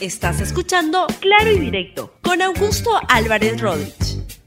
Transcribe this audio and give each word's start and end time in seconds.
Estás 0.00 0.40
escuchando 0.40 1.06
Claro 1.20 1.52
y 1.52 1.60
Directo 1.60 2.14
con 2.20 2.42
Augusto 2.42 2.90
Álvarez 3.08 3.60
Rodríguez. 3.60 4.42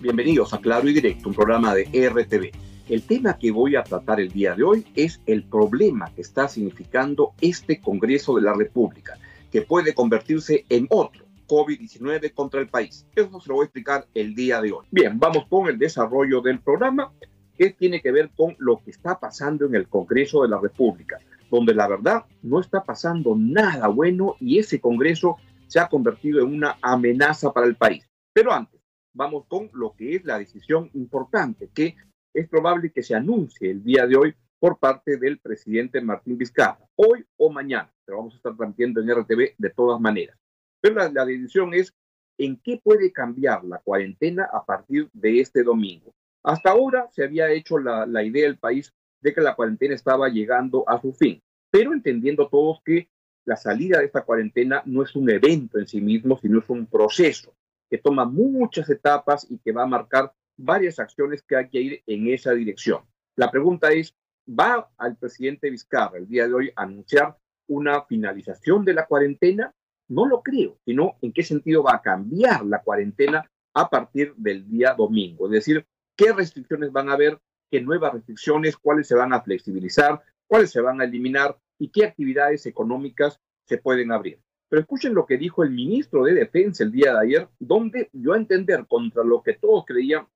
Bienvenidos 0.00 0.54
a 0.54 0.58
Claro 0.58 0.88
y 0.88 0.94
Directo, 0.94 1.28
un 1.28 1.34
programa 1.34 1.74
de 1.74 1.84
RTV. 1.84 2.50
El 2.88 3.02
tema 3.02 3.36
que 3.38 3.50
voy 3.50 3.76
a 3.76 3.82
tratar 3.82 4.18
el 4.18 4.30
día 4.30 4.54
de 4.54 4.62
hoy 4.62 4.86
es 4.94 5.20
el 5.26 5.44
problema 5.44 6.10
que 6.14 6.22
está 6.22 6.48
significando 6.48 7.34
este 7.40 7.80
Congreso 7.80 8.36
de 8.36 8.42
la 8.42 8.54
República, 8.54 9.18
que 9.52 9.62
puede 9.62 9.94
convertirse 9.94 10.64
en 10.70 10.86
otro 10.88 11.26
COVID-19 11.48 12.32
contra 12.32 12.60
el 12.60 12.68
país. 12.68 13.06
Eso 13.14 13.40
se 13.40 13.48
lo 13.48 13.56
voy 13.56 13.64
a 13.64 13.66
explicar 13.66 14.06
el 14.14 14.34
día 14.34 14.62
de 14.62 14.72
hoy. 14.72 14.86
Bien, 14.90 15.18
vamos 15.18 15.46
con 15.48 15.68
el 15.68 15.78
desarrollo 15.78 16.40
del 16.40 16.60
programa 16.60 17.12
que 17.58 17.70
tiene 17.70 18.00
que 18.00 18.10
ver 18.10 18.30
con 18.34 18.56
lo 18.58 18.82
que 18.82 18.90
está 18.90 19.20
pasando 19.20 19.66
en 19.66 19.74
el 19.74 19.86
Congreso 19.86 20.42
de 20.42 20.48
la 20.48 20.58
República 20.58 21.18
donde 21.50 21.74
la 21.74 21.88
verdad 21.88 22.24
no 22.42 22.60
está 22.60 22.82
pasando 22.82 23.34
nada 23.36 23.88
bueno 23.88 24.36
y 24.40 24.58
ese 24.58 24.80
Congreso 24.80 25.36
se 25.66 25.80
ha 25.80 25.88
convertido 25.88 26.40
en 26.40 26.54
una 26.54 26.76
amenaza 26.82 27.52
para 27.52 27.66
el 27.66 27.76
país. 27.76 28.08
Pero 28.32 28.52
antes, 28.52 28.80
vamos 29.14 29.46
con 29.48 29.70
lo 29.72 29.94
que 29.96 30.16
es 30.16 30.24
la 30.24 30.38
decisión 30.38 30.90
importante 30.94 31.70
que 31.74 31.96
es 32.34 32.48
probable 32.48 32.92
que 32.92 33.02
se 33.02 33.14
anuncie 33.14 33.70
el 33.70 33.82
día 33.82 34.06
de 34.06 34.16
hoy 34.16 34.34
por 34.58 34.78
parte 34.78 35.16
del 35.16 35.38
presidente 35.38 36.00
Martín 36.00 36.36
Vizcarra, 36.36 36.78
hoy 36.96 37.24
o 37.36 37.50
mañana, 37.50 37.92
pero 38.04 38.18
vamos 38.18 38.34
a 38.34 38.36
estar 38.36 38.56
transmitiendo 38.56 39.00
en 39.00 39.10
RTV 39.10 39.54
de 39.56 39.70
todas 39.70 40.00
maneras. 40.00 40.36
Pero 40.80 41.08
la, 41.10 41.24
decisión 41.24 41.72
es 41.74 41.94
en 42.38 42.58
qué 42.62 42.80
puede 42.82 43.12
cambiar 43.12 43.64
la 43.64 43.78
cuarentena 43.78 44.48
a 44.52 44.64
partir 44.64 45.08
de 45.12 45.40
este 45.40 45.62
domingo. 45.62 46.14
Hasta 46.42 46.70
ahora 46.70 47.08
se 47.12 47.24
había 47.24 47.50
hecho 47.50 47.78
la 47.78 48.22
idea 48.22 48.44
del 48.44 48.58
país 48.58 48.92
de 49.26 49.34
que 49.34 49.40
la 49.40 49.56
cuarentena 49.56 49.92
estaba 49.92 50.28
llegando 50.28 50.88
a 50.88 51.00
su 51.00 51.12
fin, 51.12 51.42
pero 51.68 51.92
entendiendo 51.92 52.48
todos 52.48 52.80
que 52.84 53.08
la 53.44 53.56
salida 53.56 53.98
de 53.98 54.04
esta 54.04 54.22
cuarentena 54.22 54.82
no 54.86 55.02
es 55.02 55.16
un 55.16 55.28
evento 55.28 55.80
en 55.80 55.88
sí 55.88 56.00
mismo, 56.00 56.38
sino 56.38 56.60
es 56.60 56.68
un 56.68 56.86
proceso 56.86 57.52
que 57.90 57.98
toma 57.98 58.24
muchas 58.24 58.88
etapas 58.88 59.44
y 59.50 59.58
que 59.58 59.72
va 59.72 59.82
a 59.82 59.88
marcar 59.88 60.32
varias 60.56 61.00
acciones 61.00 61.42
que 61.42 61.56
hay 61.56 61.68
que 61.68 61.80
ir 61.80 62.02
en 62.06 62.28
esa 62.28 62.52
dirección. 62.52 63.02
La 63.34 63.50
pregunta 63.50 63.90
es, 63.90 64.14
¿va 64.48 64.90
al 64.96 65.16
presidente 65.16 65.70
Vizcarra 65.70 66.18
el 66.18 66.28
día 66.28 66.46
de 66.46 66.54
hoy 66.54 66.72
a 66.76 66.84
anunciar 66.84 67.36
una 67.66 68.04
finalización 68.04 68.84
de 68.84 68.94
la 68.94 69.06
cuarentena? 69.06 69.74
No 70.08 70.26
lo 70.26 70.40
creo, 70.40 70.78
sino 70.84 71.16
en 71.20 71.32
qué 71.32 71.42
sentido 71.42 71.82
va 71.82 71.96
a 71.96 72.02
cambiar 72.02 72.64
la 72.64 72.80
cuarentena 72.80 73.50
a 73.74 73.90
partir 73.90 74.34
del 74.36 74.68
día 74.68 74.94
domingo. 74.94 75.46
Es 75.46 75.52
decir, 75.52 75.84
qué 76.16 76.32
restricciones 76.32 76.92
van 76.92 77.08
a 77.08 77.14
haber, 77.14 77.40
qué 77.70 77.80
nuevas 77.80 78.14
restricciones, 78.14 78.76
cuáles 78.76 79.08
se 79.08 79.14
van 79.14 79.32
a 79.32 79.42
flexibilizar, 79.42 80.22
cuáles 80.46 80.70
se 80.70 80.80
van 80.80 81.00
a 81.00 81.04
eliminar 81.04 81.56
y 81.78 81.88
qué 81.88 82.04
actividades 82.04 82.66
económicas 82.66 83.40
se 83.64 83.78
pueden 83.78 84.12
abrir. 84.12 84.38
Pero 84.68 84.80
escuchen 84.80 85.14
lo 85.14 85.26
que 85.26 85.36
dijo 85.36 85.62
el 85.62 85.70
ministro 85.70 86.24
de 86.24 86.34
Defensa 86.34 86.82
el 86.82 86.92
día 86.92 87.12
de 87.12 87.20
ayer, 87.20 87.48
donde 87.58 88.08
dio 88.12 88.32
a 88.32 88.36
entender 88.36 88.86
contra 88.86 89.22
lo 89.22 89.42
que 89.42 89.54
todos 89.54 89.84
creían 89.86 90.26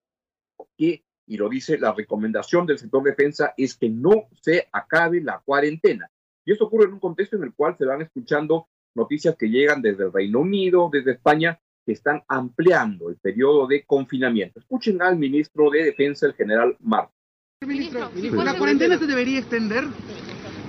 que, 0.77 1.05
y 1.27 1.37
lo 1.37 1.49
dice 1.49 1.79
la 1.79 1.93
recomendación 1.93 2.67
del 2.67 2.79
sector 2.79 3.03
defensa, 3.03 3.55
es 3.57 3.77
que 3.77 3.89
no 3.89 4.29
se 4.41 4.69
acabe 4.73 5.21
la 5.21 5.41
cuarentena. 5.45 6.11
Y 6.45 6.53
esto 6.53 6.67
ocurre 6.67 6.87
en 6.87 6.95
un 6.95 7.01
contexto 7.01 7.37
en 7.37 7.45
el 7.45 7.55
cual 7.55 7.77
se 7.77 7.85
van 7.85 8.03
escuchando 8.03 8.69
noticias 8.95 9.37
que 9.37 9.49
llegan 9.49 9.83
desde 9.83 10.05
el 10.05 10.13
Reino 10.13 10.41
Unido, 10.41 10.91
desde 10.93 11.13
España, 11.13 11.61
que 11.85 11.93
están 11.93 12.23
ampliando 12.29 13.09
el 13.09 13.17
periodo 13.17 13.67
de 13.67 13.85
confinamiento. 13.85 14.61
Escuchen 14.61 15.01
al 15.03 15.17
ministro 15.17 15.71
de 15.71 15.85
Defensa, 15.85 16.27
el 16.27 16.35
general 16.35 16.77
Marcos. 16.81 17.20
Ministro, 17.67 18.09
¿la 18.43 18.57
cuarentena 18.57 18.99
se 18.99 19.07
debería 19.07 19.39
extender? 19.39 19.85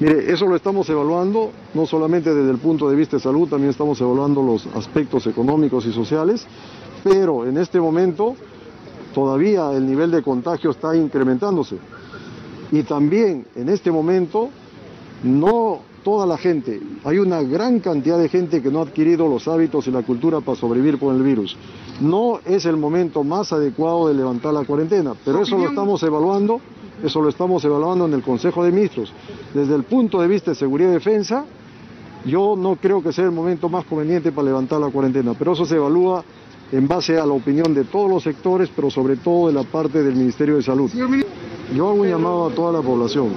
Mire, 0.02 0.30
eso 0.30 0.46
lo 0.46 0.58
estamos 0.58 0.90
evaluando, 0.90 1.54
no 1.74 1.86
solamente 1.86 2.36
desde 2.36 2.52
el 2.52 2.58
punto 2.58 2.90
de 2.90 2.98
vista 2.98 3.16
de 3.16 3.24
salud, 3.24 3.48
también 3.48 3.70
estamos 3.70 4.02
evaluando 4.02 4.44
los 4.44 4.68
aspectos 4.76 5.26
económicos 5.26 5.86
y 5.86 5.94
sociales, 5.94 6.46
pero 7.02 7.48
en 7.48 7.58
este 7.58 7.80
momento 7.80 8.36
todavía 9.16 9.72
el 9.72 9.86
nivel 9.88 10.12
de 10.12 10.22
contagio 10.22 10.72
está 10.72 10.94
incrementándose. 10.94 11.78
Y 12.74 12.84
también 12.84 13.46
en 13.56 13.70
este 13.70 13.90
momento 13.90 14.50
no 15.24 15.84
toda 16.04 16.26
la 16.26 16.38
gente, 16.38 16.82
hay 17.06 17.20
una 17.20 17.42
gran 17.42 17.80
cantidad 17.80 18.20
de 18.20 18.28
gente 18.28 18.62
que 18.62 18.70
no 18.70 18.80
ha 18.80 18.84
adquirido 18.84 19.30
los 19.30 19.48
hábitos 19.48 19.88
y 19.88 19.92
la 19.92 20.02
cultura 20.02 20.42
para 20.42 20.58
sobrevivir 20.58 21.00
con 21.00 21.16
el 21.16 21.24
virus. 21.24 21.56
No 22.02 22.42
es 22.44 22.66
el 22.66 22.76
momento 22.76 23.24
más 23.24 23.54
adecuado 23.54 24.10
de 24.10 24.16
levantar 24.16 24.54
la 24.54 24.66
cuarentena, 24.66 25.14
pero 25.24 25.44
eso 25.44 25.58
lo 25.58 25.70
estamos 25.70 26.04
evaluando 26.04 26.60
eso 27.04 27.22
lo 27.22 27.30
estamos 27.30 27.64
evaluando 27.66 28.06
en 28.06 28.14
el 28.14 28.22
Consejo 28.22 28.64
de 28.64 28.72
Ministros. 28.72 29.12
Desde 29.54 29.76
el 29.76 29.84
punto 29.84 30.22
de 30.22 30.28
vista 30.28 30.52
de 30.52 30.56
seguridad 30.56 30.90
y 30.92 30.94
defensa, 30.94 31.46
yo 32.26 32.56
no 32.56 32.76
creo 32.76 33.02
que 33.02 33.12
sea 33.12 33.26
el 33.26 33.32
momento 33.32 33.70
más 33.70 33.86
conveniente 33.86 34.32
para 34.32 34.48
levantar 34.48 34.80
la 34.80 34.90
cuarentena, 34.90 35.34
pero 35.38 35.54
eso 35.54 35.66
se 35.66 35.76
evalúa 35.76 36.24
en 36.72 36.88
base 36.88 37.18
a 37.18 37.26
la 37.26 37.34
opinión 37.34 37.74
de 37.74 37.84
todos 37.84 38.10
los 38.10 38.24
sectores, 38.24 38.70
pero 38.76 38.90
sobre 38.90 39.18
todo 39.18 39.48
de 39.48 39.54
la 39.54 39.64
parte 39.64 40.04
del 40.04 40.16
Ministerio 40.16 40.56
de 40.56 40.64
Salud. 40.64 40.90
Yo 41.76 41.90
hago 41.90 42.02
un 42.02 42.08
llamado 42.08 42.48
a 42.48 42.52
toda 42.52 42.74
la 42.74 42.82
población, 42.82 43.30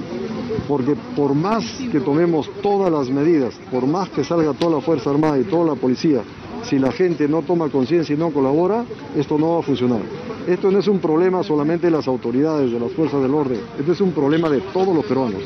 porque 0.68 0.96
por 1.16 1.34
más 1.34 1.64
que 1.90 2.00
tomemos 2.00 2.50
todas 2.62 2.92
las 2.92 3.08
medidas, 3.08 3.54
por 3.70 3.86
más 3.86 4.08
que 4.10 4.24
salga 4.24 4.52
toda 4.52 4.76
la 4.76 4.80
Fuerza 4.80 5.10
Armada 5.10 5.38
y 5.38 5.44
toda 5.44 5.64
la 5.64 5.74
policía, 5.74 6.22
si 6.64 6.78
la 6.78 6.92
gente 6.92 7.28
no 7.28 7.42
toma 7.42 7.68
conciencia 7.68 8.14
y 8.14 8.18
no 8.18 8.30
colabora, 8.30 8.84
esto 9.16 9.38
no 9.38 9.54
va 9.54 9.58
a 9.60 9.62
funcionar. 9.62 10.00
Esto 10.46 10.70
no 10.70 10.78
es 10.78 10.88
un 10.88 10.98
problema 10.98 11.42
solamente 11.42 11.86
de 11.86 11.90
las 11.90 12.06
autoridades, 12.06 12.70
de 12.70 12.78
las 12.78 12.92
fuerzas 12.92 13.22
del 13.22 13.32
orden, 13.32 13.60
esto 13.78 13.92
es 13.92 14.00
un 14.02 14.12
problema 14.12 14.50
de 14.50 14.60
todos 14.60 14.94
los 14.94 15.06
peruanos. 15.06 15.42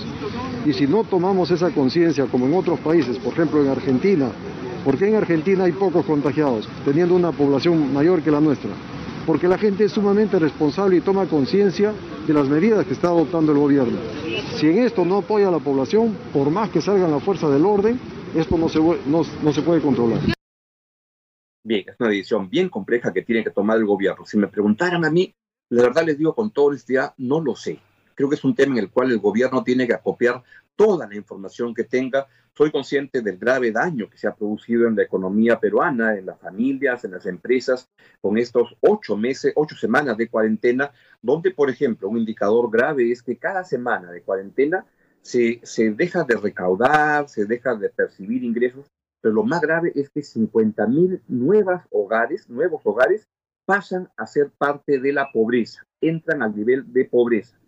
Y 0.66 0.72
si 0.72 0.88
no 0.88 1.04
tomamos 1.04 1.52
esa 1.52 1.70
conciencia, 1.70 2.26
como 2.26 2.46
en 2.46 2.54
otros 2.54 2.80
países, 2.80 3.16
por 3.18 3.32
ejemplo 3.32 3.62
en 3.62 3.68
Argentina, 3.68 4.28
¿por 4.84 4.98
qué 4.98 5.08
en 5.08 5.14
Argentina 5.14 5.64
hay 5.64 5.72
pocos 5.72 6.04
contagiados, 6.04 6.68
teniendo 6.84 7.14
una 7.14 7.30
población 7.30 7.94
mayor 7.94 8.22
que 8.22 8.32
la 8.32 8.40
nuestra? 8.40 8.70
Porque 9.24 9.46
la 9.46 9.56
gente 9.56 9.84
es 9.84 9.92
sumamente 9.92 10.36
responsable 10.36 10.96
y 10.96 11.00
toma 11.00 11.26
conciencia 11.26 11.92
de 12.26 12.34
las 12.34 12.48
medidas 12.48 12.84
que 12.84 12.94
está 12.94 13.08
adoptando 13.08 13.52
el 13.52 13.58
gobierno. 13.58 13.98
Si 14.56 14.66
en 14.66 14.78
esto 14.78 15.04
no 15.04 15.18
apoya 15.18 15.46
a 15.46 15.52
la 15.52 15.60
población, 15.60 16.16
por 16.32 16.50
más 16.50 16.70
que 16.70 16.80
salgan 16.80 17.12
las 17.12 17.22
fuerzas 17.22 17.52
del 17.52 17.64
orden, 17.64 18.00
esto 18.34 18.58
no 18.58 18.68
se, 18.68 18.80
no 18.80 19.52
se 19.52 19.62
puede 19.62 19.80
controlar. 19.80 20.37
Bien, 21.68 21.84
es 21.86 21.96
una 21.98 22.08
decisión 22.08 22.48
bien 22.48 22.70
compleja 22.70 23.12
que 23.12 23.20
tiene 23.20 23.44
que 23.44 23.50
tomar 23.50 23.76
el 23.76 23.84
gobierno. 23.84 24.24
Si 24.24 24.38
me 24.38 24.48
preguntaran 24.48 25.04
a 25.04 25.10
mí, 25.10 25.34
la 25.68 25.82
verdad 25.82 26.06
les 26.06 26.16
digo 26.16 26.34
con 26.34 26.50
toda 26.50 26.68
honestidad, 26.68 27.12
no 27.18 27.42
lo 27.42 27.54
sé. 27.54 27.78
Creo 28.14 28.30
que 28.30 28.36
es 28.36 28.44
un 28.44 28.54
tema 28.54 28.72
en 28.72 28.84
el 28.84 28.90
cual 28.90 29.10
el 29.10 29.18
gobierno 29.18 29.62
tiene 29.62 29.86
que 29.86 29.92
acopiar 29.92 30.42
toda 30.76 31.06
la 31.06 31.14
información 31.14 31.74
que 31.74 31.84
tenga. 31.84 32.26
Soy 32.56 32.70
consciente 32.70 33.20
del 33.20 33.36
grave 33.36 33.70
daño 33.70 34.08
que 34.08 34.16
se 34.16 34.26
ha 34.26 34.34
producido 34.34 34.88
en 34.88 34.96
la 34.96 35.02
economía 35.02 35.60
peruana, 35.60 36.16
en 36.16 36.24
las 36.24 36.40
familias, 36.40 37.04
en 37.04 37.10
las 37.10 37.26
empresas, 37.26 37.86
con 38.22 38.38
estos 38.38 38.74
ocho 38.80 39.14
meses, 39.18 39.52
ocho 39.54 39.76
semanas 39.76 40.16
de 40.16 40.30
cuarentena, 40.30 40.90
donde, 41.20 41.50
por 41.50 41.68
ejemplo, 41.68 42.08
un 42.08 42.16
indicador 42.16 42.70
grave 42.70 43.12
es 43.12 43.22
que 43.22 43.36
cada 43.36 43.62
semana 43.62 44.10
de 44.10 44.22
cuarentena 44.22 44.86
se, 45.20 45.60
se 45.64 45.90
deja 45.90 46.24
de 46.24 46.36
recaudar, 46.36 47.28
se 47.28 47.44
deja 47.44 47.74
de 47.74 47.90
percibir 47.90 48.42
ingresos 48.42 48.86
pero 49.20 49.34
lo 49.34 49.44
más 49.44 49.60
grave 49.60 49.92
es 49.94 50.10
que 50.10 50.22
50 50.22 50.86
mil 50.86 51.22
nuevos 51.28 51.82
hogares, 51.90 52.48
nuevos 52.48 52.82
hogares, 52.84 53.28
pasan 53.64 54.08
a 54.16 54.26
ser 54.26 54.50
parte 54.56 54.98
de 54.98 55.12
la 55.12 55.30
pobreza, 55.32 55.86
entran 56.00 56.42
al 56.42 56.56
nivel 56.56 56.90
de 56.92 57.04
pobreza. 57.04 57.58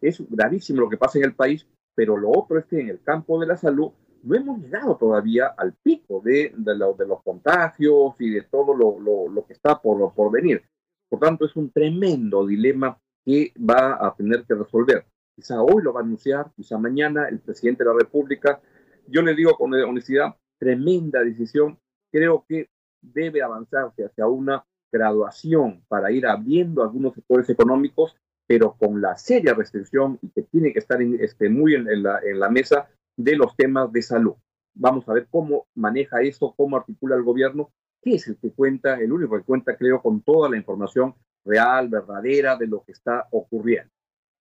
Es 0.00 0.22
gravísimo 0.30 0.80
lo 0.80 0.88
que 0.88 0.96
pasa 0.96 1.18
en 1.18 1.24
el 1.24 1.34
país, 1.34 1.66
pero 1.94 2.16
lo 2.16 2.30
otro 2.30 2.58
es 2.58 2.64
que 2.64 2.80
en 2.80 2.88
el 2.88 3.02
campo 3.02 3.38
de 3.38 3.46
la 3.46 3.56
salud 3.56 3.92
no 4.22 4.36
hemos 4.36 4.60
llegado 4.60 4.96
todavía 4.96 5.48
al 5.56 5.74
pico 5.74 6.20
de, 6.24 6.52
de, 6.56 7.06
los 7.06 7.22
contagios 7.22 8.14
y 8.18 8.30
de 8.30 8.42
todo 8.42 8.74
lo, 8.74 9.46
que 9.46 9.52
está 9.52 9.80
por, 9.80 10.14
por 10.14 10.32
venir. 10.32 10.62
Por 11.08 11.20
tanto, 11.20 11.44
es 11.44 11.56
un 11.56 11.70
tremendo 11.70 12.46
dilema 12.46 12.98
que 13.24 13.52
va 13.58 14.06
a 14.06 14.14
tener 14.14 14.44
que 14.44 14.54
resolver. 14.54 15.04
Quizá 15.34 15.62
hoy 15.62 15.82
lo 15.82 15.92
va 15.92 16.00
a 16.00 16.04
anunciar, 16.04 16.50
quizá 16.54 16.78
mañana 16.78 17.28
el 17.28 17.40
presidente 17.40 17.84
de 17.84 17.90
la 17.90 17.98
República. 17.98 18.60
Yo 19.06 19.22
le 19.22 19.34
digo 19.34 19.56
con 19.56 19.72
honestidad, 19.74 20.36
tremenda 20.60 21.24
decisión. 21.24 21.78
Creo 22.12 22.44
que 22.46 22.68
debe 23.00 23.42
avanzarse 23.42 24.04
hacia 24.04 24.26
una 24.26 24.64
graduación 24.92 25.82
para 25.88 26.12
ir 26.12 26.26
abriendo 26.26 26.82
algunos 26.82 27.14
sectores 27.14 27.48
económicos, 27.48 28.16
pero 28.46 28.76
con 28.78 29.00
la 29.00 29.16
seria 29.16 29.54
restricción 29.54 30.18
y 30.22 30.28
que 30.30 30.42
tiene 30.42 30.72
que 30.72 30.80
estar 30.80 31.00
este, 31.00 31.48
muy 31.48 31.74
en, 31.74 32.02
la, 32.02 32.20
en 32.22 32.38
la 32.38 32.50
mesa 32.50 32.88
de 33.16 33.36
los 33.36 33.56
temas 33.56 33.92
de 33.92 34.02
salud. 34.02 34.34
Vamos 34.74 35.08
a 35.08 35.14
ver 35.14 35.28
cómo 35.30 35.66
maneja 35.74 36.20
eso, 36.22 36.54
cómo 36.56 36.76
articula 36.76 37.16
el 37.16 37.22
gobierno, 37.22 37.72
qué 38.02 38.14
es 38.14 38.26
el 38.28 38.36
que 38.38 38.52
cuenta, 38.52 39.00
el 39.00 39.12
único 39.12 39.36
que 39.36 39.44
cuenta, 39.44 39.76
creo, 39.76 40.02
con 40.02 40.22
toda 40.22 40.48
la 40.48 40.56
información 40.56 41.14
real, 41.44 41.88
verdadera 41.88 42.56
de 42.56 42.66
lo 42.66 42.82
que 42.84 42.92
está 42.92 43.26
ocurriendo. 43.30 43.90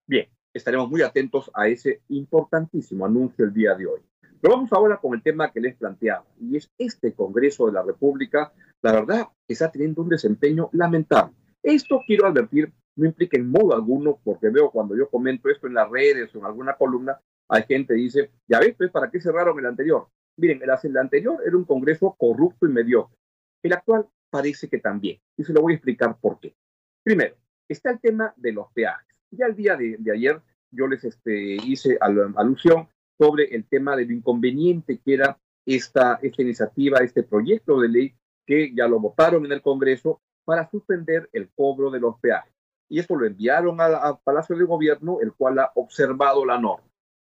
Bien, 0.07 0.27
estaremos 0.53 0.89
muy 0.89 1.01
atentos 1.01 1.51
a 1.53 1.67
ese 1.67 2.01
importantísimo 2.09 3.05
anuncio 3.05 3.45
el 3.45 3.53
día 3.53 3.75
de 3.75 3.85
hoy. 3.85 4.01
Pero 4.41 4.55
vamos 4.55 4.71
ahora 4.71 4.97
con 4.97 5.13
el 5.13 5.21
tema 5.21 5.51
que 5.51 5.59
les 5.59 5.75
planteaba, 5.75 6.25
y 6.39 6.57
es 6.57 6.71
este 6.77 7.13
Congreso 7.13 7.65
de 7.67 7.73
la 7.73 7.83
República, 7.83 8.53
la 8.81 8.93
verdad, 8.93 9.27
está 9.47 9.69
teniendo 9.69 10.01
un 10.01 10.09
desempeño 10.09 10.69
lamentable. 10.71 11.33
Esto 11.61 12.01
quiero 12.07 12.27
advertir, 12.27 12.71
no 12.95 13.05
implica 13.05 13.37
en 13.37 13.49
modo 13.49 13.75
alguno, 13.75 14.19
porque 14.23 14.49
veo 14.49 14.71
cuando 14.71 14.95
yo 14.95 15.09
comento 15.09 15.49
esto 15.49 15.67
en 15.67 15.73
las 15.73 15.89
redes 15.89 16.33
o 16.33 16.39
en 16.39 16.45
alguna 16.45 16.73
columna, 16.73 17.19
hay 17.49 17.63
gente 17.63 17.95
que 17.95 17.99
dice, 17.99 18.31
ya 18.47 18.59
ves, 18.59 18.75
pues, 18.77 18.91
¿para 18.91 19.09
qué 19.09 19.19
cerraron 19.19 19.57
el 19.59 19.65
anterior? 19.65 20.07
Miren, 20.37 20.61
el, 20.61 20.97
anterior 20.97 21.41
era 21.45 21.57
un 21.57 21.65
Congreso 21.65 22.15
corrupto 22.17 22.65
y 22.65 22.69
mediocre. 22.69 23.17
El 23.61 23.73
actual 23.73 24.07
parece 24.29 24.69
que 24.69 24.77
también. 24.77 25.19
Y 25.35 25.43
se 25.43 25.51
lo 25.51 25.61
voy 25.61 25.73
a 25.73 25.75
explicar 25.75 26.17
por 26.21 26.39
qué. 26.39 26.55
Primero, 27.03 27.35
está 27.67 27.91
el 27.91 27.99
tema 27.99 28.33
de 28.37 28.53
los 28.53 28.71
peajes. 28.71 29.17
Ya 29.31 29.47
el 29.47 29.55
día 29.55 29.75
de, 29.75 29.97
ayer 30.13 30.39
yo 30.71 30.87
les 30.87 31.03
este, 31.03 31.55
hice 31.55 31.97
alusión 31.99 32.87
sobre 33.19 33.53
el 33.53 33.65
tema 33.65 33.95
del 33.95 34.11
inconveniente 34.11 34.99
que 35.03 35.13
era 35.13 35.37
esta, 35.65 36.19
esta 36.21 36.41
iniciativa, 36.41 36.99
este 36.99 37.23
proyecto 37.23 37.79
de 37.79 37.89
ley 37.89 38.15
que 38.45 38.73
ya 38.73 38.87
lo 38.87 38.99
votaron 38.99 39.45
en 39.45 39.51
el 39.51 39.61
Congreso 39.61 40.21
para 40.45 40.69
suspender 40.71 41.29
el 41.33 41.49
cobro 41.49 41.91
de 41.91 41.99
los 41.99 42.17
peajes. 42.19 42.53
Y 42.87 42.99
eso 42.99 43.15
lo 43.15 43.27
enviaron 43.27 43.79
al 43.79 44.19
Palacio 44.23 44.57
de 44.57 44.63
Gobierno, 44.63 45.19
el 45.21 45.33
cual 45.33 45.59
ha 45.59 45.71
observado 45.75 46.43
la 46.43 46.57
norma. 46.59 46.87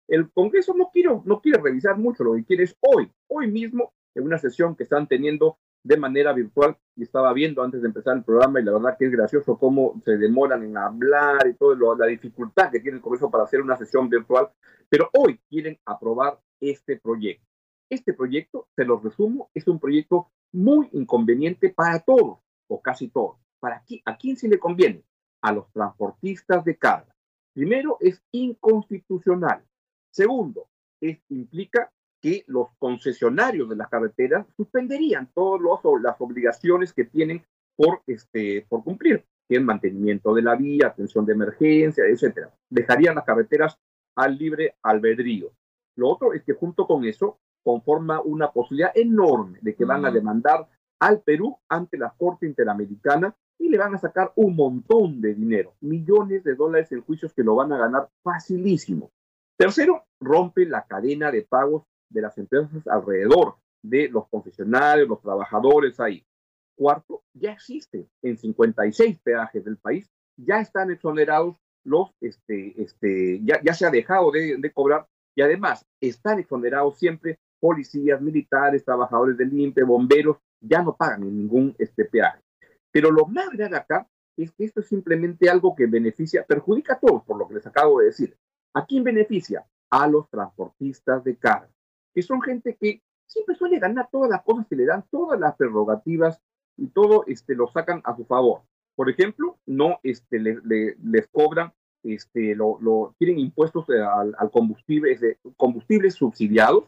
El 0.06 0.30
Congreso 0.30 0.72
no 0.74 0.90
quiere, 0.92 1.10
no 1.24 1.40
quiere 1.40 1.60
revisar 1.60 1.98
mucho, 1.98 2.22
lo 2.22 2.34
que 2.34 2.44
quiere 2.44 2.64
es 2.64 2.76
hoy, 2.80 3.10
hoy 3.26 3.48
mismo, 3.50 3.92
en 4.14 4.24
una 4.24 4.38
sesión 4.38 4.76
que 4.76 4.84
están 4.84 5.08
teniendo 5.08 5.58
de 5.82 5.96
manera 5.96 6.32
virtual 6.32 6.76
y 6.96 7.04
estaba 7.04 7.32
viendo 7.32 7.62
antes 7.62 7.80
de 7.80 7.88
empezar 7.88 8.16
el 8.16 8.24
programa 8.24 8.60
y 8.60 8.64
la 8.64 8.72
verdad 8.72 8.96
que 8.98 9.06
es 9.06 9.12
gracioso 9.12 9.58
cómo 9.58 10.00
se 10.04 10.16
demoran 10.16 10.62
en 10.64 10.76
hablar 10.76 11.46
y 11.46 11.54
toda 11.54 11.96
la 11.96 12.06
dificultad 12.06 12.70
que 12.70 12.80
tiene 12.80 12.96
el 12.96 13.02
Congreso 13.02 13.30
para 13.30 13.44
hacer 13.44 13.60
una 13.60 13.76
sesión 13.76 14.08
virtual, 14.08 14.50
pero 14.88 15.08
hoy 15.16 15.40
quieren 15.48 15.78
aprobar 15.84 16.40
este 16.60 16.98
proyecto. 16.98 17.46
Este 17.90 18.12
proyecto, 18.12 18.68
se 18.76 18.84
los 18.84 19.02
resumo, 19.02 19.50
es 19.54 19.66
un 19.66 19.78
proyecto 19.78 20.30
muy 20.52 20.88
inconveniente 20.92 21.70
para 21.70 22.00
todos, 22.00 22.38
o 22.68 22.82
casi 22.82 23.08
todos. 23.08 23.38
¿Para? 23.60 23.82
¿A 24.04 24.16
quién 24.16 24.36
sí 24.36 24.48
le 24.48 24.58
conviene? 24.58 25.04
A 25.40 25.52
los 25.52 25.70
transportistas 25.72 26.64
de 26.64 26.76
carga. 26.76 27.14
Primero, 27.54 27.96
es 28.00 28.22
inconstitucional. 28.32 29.64
Segundo, 30.10 30.68
es, 31.00 31.18
implica 31.28 31.90
que 32.20 32.44
los 32.46 32.68
concesionarios 32.78 33.68
de 33.68 33.76
las 33.76 33.88
carreteras 33.88 34.46
suspenderían 34.56 35.30
todas 35.34 35.60
las 36.02 36.16
obligaciones 36.20 36.92
que 36.92 37.04
tienen 37.04 37.44
por, 37.76 38.02
este, 38.06 38.66
por 38.68 38.82
cumplir, 38.82 39.24
que 39.48 39.56
es 39.56 39.62
mantenimiento 39.62 40.34
de 40.34 40.42
la 40.42 40.56
vía, 40.56 40.88
atención 40.88 41.24
de 41.24 41.32
emergencia, 41.32 42.04
etcétera. 42.04 42.52
Dejarían 42.68 43.14
las 43.14 43.24
carreteras 43.24 43.78
al 44.16 44.36
libre 44.36 44.76
albedrío. 44.82 45.52
Lo 45.96 46.08
otro 46.08 46.32
es 46.32 46.42
que 46.42 46.54
junto 46.54 46.86
con 46.86 47.04
eso 47.04 47.38
conforma 47.62 48.20
una 48.20 48.50
posibilidad 48.50 48.92
enorme 48.94 49.58
de 49.62 49.74
que 49.74 49.84
van 49.84 50.04
a 50.04 50.10
demandar 50.10 50.68
al 51.00 51.20
Perú 51.20 51.56
ante 51.68 51.98
la 51.98 52.14
Corte 52.16 52.46
Interamericana 52.46 53.34
y 53.58 53.68
le 53.68 53.78
van 53.78 53.94
a 53.94 53.98
sacar 53.98 54.32
un 54.36 54.56
montón 54.56 55.20
de 55.20 55.34
dinero, 55.34 55.74
millones 55.80 56.44
de 56.44 56.54
dólares 56.54 56.90
en 56.92 57.02
juicios 57.02 57.32
que 57.32 57.42
lo 57.42 57.56
van 57.56 57.72
a 57.72 57.78
ganar 57.78 58.08
facilísimo. 58.22 59.10
Tercero, 59.56 60.04
rompe 60.20 60.64
la 60.66 60.86
cadena 60.86 61.30
de 61.30 61.42
pagos 61.42 61.84
de 62.10 62.22
las 62.22 62.36
empresas 62.38 62.86
alrededor 62.86 63.56
de 63.82 64.08
los 64.08 64.28
concesionarios, 64.28 65.08
los 65.08 65.20
trabajadores 65.20 65.98
ahí. 66.00 66.24
Cuarto, 66.76 67.22
ya 67.34 67.52
existe 67.52 68.08
en 68.22 68.36
56 68.36 69.18
peajes 69.20 69.64
del 69.64 69.78
país, 69.78 70.08
ya 70.36 70.60
están 70.60 70.90
exonerados 70.90 71.56
los, 71.84 72.10
este, 72.20 72.80
este, 72.80 73.40
ya, 73.42 73.60
ya 73.64 73.74
se 73.74 73.86
ha 73.86 73.90
dejado 73.90 74.30
de, 74.30 74.72
cobrar 74.72 75.06
y 75.34 75.42
además 75.42 75.84
están 76.00 76.38
exonerados 76.38 76.98
siempre 76.98 77.38
policías, 77.60 78.20
militares, 78.20 78.84
trabajadores 78.84 79.36
del 79.36 79.52
INPE, 79.58 79.82
bomberos, 79.82 80.36
ya 80.60 80.82
no 80.82 80.94
pagan 80.96 81.22
ningún 81.22 81.74
este, 81.78 82.04
peaje. 82.04 82.40
Pero 82.92 83.10
lo 83.10 83.26
más 83.26 83.50
grave 83.50 83.76
acá 83.76 84.08
es 84.36 84.52
que 84.52 84.64
esto 84.64 84.80
es 84.80 84.86
simplemente 84.86 85.50
algo 85.50 85.74
que 85.74 85.86
beneficia, 85.86 86.44
perjudica 86.44 86.94
a 86.94 87.00
todos, 87.00 87.24
por 87.24 87.36
lo 87.36 87.48
que 87.48 87.54
les 87.54 87.66
acabo 87.66 87.98
de 87.98 88.06
decir. 88.06 88.36
¿A 88.74 88.86
quién 88.86 89.02
beneficia? 89.02 89.66
A 89.90 90.06
los 90.06 90.28
transportistas 90.30 91.24
de 91.24 91.36
carga 91.36 91.70
que 92.18 92.22
son 92.24 92.42
gente 92.42 92.76
que 92.80 93.00
siempre 93.28 93.54
suele 93.54 93.78
ganar 93.78 94.08
todas 94.10 94.28
las 94.28 94.42
cosas 94.42 94.66
que 94.66 94.74
le 94.74 94.86
dan, 94.86 95.04
todas 95.08 95.38
las 95.38 95.54
prerrogativas 95.54 96.42
y 96.76 96.88
todo 96.88 97.22
este, 97.28 97.54
lo 97.54 97.68
sacan 97.68 98.02
a 98.02 98.16
su 98.16 98.24
favor. 98.24 98.62
Por 98.96 99.08
ejemplo, 99.08 99.56
no 99.66 100.00
este, 100.02 100.40
les 100.40 101.28
cobran, 101.28 101.72
este, 102.02 102.56
lo, 102.56 103.14
tienen 103.18 103.38
impuestos 103.38 103.88
eh, 103.90 104.02
al, 104.02 104.50
combustible, 104.50 105.38
combustibles 105.56 106.14
subsidiados, 106.14 106.86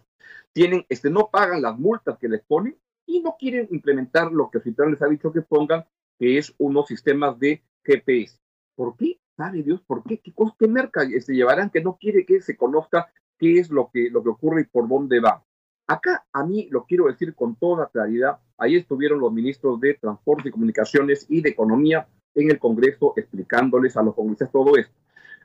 tienen, 0.52 0.84
este, 0.88 1.10
no 1.10 1.30
pagan 1.30 1.62
las 1.62 1.78
multas 1.78 2.18
que 2.18 2.28
les 2.28 2.42
ponen 2.42 2.76
y 3.06 3.20
no 3.20 3.36
quieren 3.38 3.68
implementar 3.70 4.32
lo 4.32 4.50
que 4.50 4.58
Citrán 4.58 4.90
les 4.90 5.00
ha 5.00 5.06
dicho 5.06 5.32
que 5.32 5.42
pongan, 5.42 5.84
que 6.18 6.38
es 6.38 6.52
unos 6.58 6.88
sistemas 6.88 7.38
de 7.38 7.62
GPS. 7.84 8.40
¿Por 8.74 8.96
qué? 8.96 9.20
¿Sabe 9.36 9.62
Dios 9.62 9.80
por 9.82 10.02
qué? 10.02 10.18
¿Qué, 10.18 10.34
qué 10.58 10.66
merca 10.66 11.04
este, 11.04 11.34
llevarán 11.34 11.70
que 11.70 11.80
no 11.80 11.96
quiere 12.00 12.26
que 12.26 12.40
se 12.40 12.56
conozca 12.56 13.12
qué 13.40 13.58
es 13.58 13.70
lo 13.70 13.90
que, 13.92 14.10
lo 14.10 14.22
que 14.22 14.28
ocurre 14.28 14.60
y 14.60 14.64
por 14.64 14.86
dónde 14.86 15.18
va. 15.18 15.42
Acá 15.88 16.24
a 16.32 16.44
mí 16.44 16.68
lo 16.70 16.84
quiero 16.84 17.06
decir 17.06 17.34
con 17.34 17.56
toda 17.56 17.88
claridad, 17.88 18.38
ahí 18.58 18.76
estuvieron 18.76 19.18
los 19.18 19.32
ministros 19.32 19.80
de 19.80 19.94
Transporte 19.94 20.50
y 20.50 20.52
Comunicaciones 20.52 21.26
y 21.28 21.40
de 21.40 21.48
Economía 21.48 22.06
en 22.34 22.50
el 22.50 22.60
Congreso 22.60 23.14
explicándoles 23.16 23.96
a 23.96 24.02
los 24.02 24.14
congresistas 24.14 24.52
todo 24.52 24.76
esto. 24.76 24.94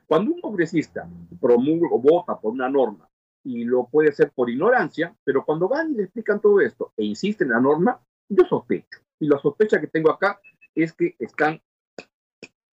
Cuando 0.06 0.32
un 0.32 0.40
congresista 0.40 1.08
promulga 1.40 1.88
o 1.90 1.98
vota 1.98 2.38
por 2.38 2.52
una 2.52 2.68
norma 2.68 3.08
y 3.42 3.64
lo 3.64 3.86
puede 3.86 4.10
hacer 4.10 4.30
por 4.32 4.50
ignorancia, 4.50 5.16
pero 5.24 5.44
cuando 5.44 5.68
van 5.68 5.92
y 5.92 5.96
le 5.96 6.02
explican 6.04 6.40
todo 6.40 6.60
esto 6.60 6.92
e 6.96 7.04
insisten 7.04 7.48
en 7.48 7.54
la 7.54 7.60
norma, 7.60 8.00
yo 8.28 8.44
sospecho. 8.44 9.00
Y 9.18 9.26
la 9.26 9.38
sospecha 9.38 9.80
que 9.80 9.86
tengo 9.86 10.10
acá 10.10 10.38
es 10.74 10.92
que 10.92 11.16
están 11.18 11.60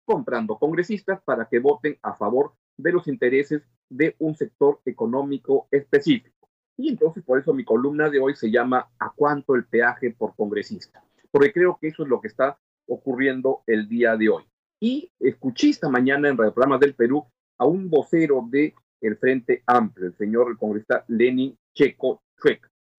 comprando 0.05 0.57
congresistas 0.59 1.21
para 1.23 1.47
que 1.47 1.59
voten 1.59 1.97
a 2.03 2.13
favor 2.13 2.53
de 2.77 2.91
los 2.91 3.07
intereses 3.07 3.63
de 3.97 4.15
un 4.19 4.35
sector 4.35 4.79
económico 4.85 5.67
específico. 5.71 6.49
Y 6.77 6.89
entonces 6.89 7.23
por 7.23 7.39
eso 7.39 7.53
mi 7.53 7.63
columna 7.63 8.09
de 8.09 8.19
hoy 8.19 8.35
se 8.35 8.49
llama 8.49 8.89
¿A 8.99 9.11
cuánto 9.15 9.55
el 9.55 9.65
peaje 9.65 10.11
por 10.11 10.35
congresista? 10.35 11.03
Porque 11.31 11.53
creo 11.53 11.77
que 11.79 11.87
eso 11.87 12.03
es 12.03 12.09
lo 12.09 12.19
que 12.19 12.27
está 12.27 12.57
ocurriendo 12.87 13.61
el 13.67 13.87
día 13.87 14.17
de 14.17 14.29
hoy. 14.29 14.43
Y 14.79 15.11
escuché 15.19 15.69
esta 15.69 15.89
mañana 15.89 16.29
en 16.29 16.37
Radio 16.37 16.53
Programas 16.53 16.79
del 16.79 16.95
Perú 16.95 17.25
a 17.57 17.65
un 17.65 17.89
vocero 17.89 18.45
de 18.49 18.73
el 19.01 19.17
Frente 19.17 19.63
Amplio, 19.67 20.07
el 20.07 20.17
señor 20.17 20.49
el 20.49 20.57
congresista 20.57 21.05
Lenin 21.07 21.57
Checo 21.73 22.23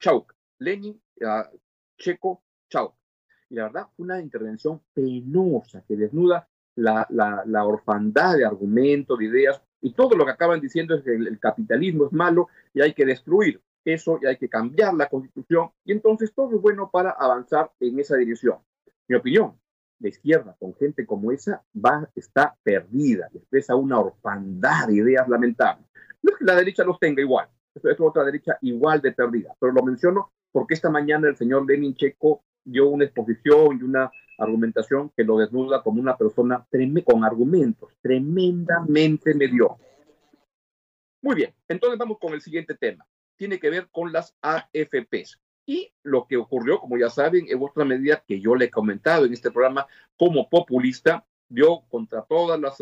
Chauk. 0.01 0.33
Lenin 0.59 1.01
uh, 1.21 1.59
Checo 1.99 2.43
Chauk. 2.71 2.95
Y 3.51 3.57
la 3.57 3.65
verdad 3.65 3.89
una 3.99 4.21
intervención 4.21 4.83
penosa 4.93 5.85
que 5.87 5.97
desnuda 5.97 6.49
la, 6.77 7.07
la, 7.11 7.65
orfandad 7.65 8.37
de 8.37 8.45
argumentos, 8.45 9.19
de 9.19 9.27
ideas, 9.27 9.63
y 9.85 9.93
todo 9.93 10.17
lo 10.17 10.25
que 10.25 10.31
acaban 10.31 10.63
diciendo 10.63 10.95
es 10.95 11.03
que 11.03 11.15
el, 11.15 11.39
capitalismo 11.39 12.07
es 12.07 12.13
malo 12.13 12.49
y 12.73 12.81
hay 12.81 12.95
que 12.95 13.05
destruir 13.05 13.61
eso 13.85 14.19
y 14.23 14.27
hay 14.27 14.39
que 14.39 14.49
cambiar 14.49 14.95
la 14.95 15.11
constitución, 15.11 15.69
y 15.85 15.93
entonces 15.93 16.33
todo 16.33 16.57
es 16.57 16.63
bueno 16.63 16.89
para 16.91 17.11
avanzar 17.11 17.71
en 17.81 18.01
esa 18.01 18.17
dirección. 18.17 18.57
Mi 19.07 19.17
opinión, 19.17 19.61
la 19.99 20.09
izquierda 20.09 20.57
con 20.59 20.75
gente 20.77 21.05
como 21.05 21.31
esa 21.33 21.63
va, 21.77 22.09
está 22.15 22.57
perdida, 22.63 23.29
expresa 23.35 23.75
una 23.75 24.01
orfandad 24.01 24.89
de 24.89 24.95
ideas 24.95 25.29
lamentables. 25.29 25.87
No 26.23 26.33
es 26.33 26.39
que 26.39 26.47
la 26.47 26.57
derecha 26.57 26.83
los 26.83 26.99
tenga 26.99 27.21
igual, 27.21 27.47
es 27.75 28.01
otra 28.01 28.25
derecha 28.25 28.57
igual 28.63 29.03
de 29.03 29.13
perdida, 29.13 29.55
pero 29.61 29.71
lo 29.71 29.83
menciono 29.83 30.33
porque 30.51 30.73
esta 30.73 30.89
mañana 30.89 31.29
el 31.29 31.37
señor 31.37 31.67
Lenin 31.67 31.95
Checo 31.95 32.43
dio 32.65 32.89
una 32.89 33.05
exposición 33.05 33.79
y 33.79 33.83
una 33.83 34.11
argumentación 34.39 35.11
que 35.17 35.25
lo 35.25 35.39
desnuda 35.39 35.83
como 35.83 36.01
una 36.01 36.17
persona 36.17 36.67
con 37.05 37.25
argumentos 37.25 37.93
tremendamente 38.03 39.35
mediocre. 39.35 39.85
Muy 41.23 41.37
bien, 41.37 41.55
entonces 41.69 41.99
vamos 41.99 42.19
con 42.21 42.35
el 42.35 42.41
siguiente 42.41 42.75
tema. 42.75 43.07
Tiene 43.37 43.59
que 43.59 43.71
ver 43.71 43.89
con 43.91 44.13
las 44.13 44.37
AFPs. 44.43 45.41
Y 45.67 45.93
lo 46.03 46.27
que 46.27 46.37
ocurrió, 46.37 46.79
como 46.79 46.99
ya 46.99 47.09
saben, 47.09 47.47
es 47.49 47.57
otra 47.59 47.85
medida 47.85 48.23
que 48.27 48.41
yo 48.41 48.55
le 48.55 48.67
he 48.67 48.71
comentado 48.71 49.25
en 49.25 49.33
este 49.33 49.51
programa 49.51 49.87
como 50.17 50.49
populista, 50.51 51.25
dio 51.49 51.83
contra 51.89 52.23
todas 52.23 52.61
las, 52.61 52.79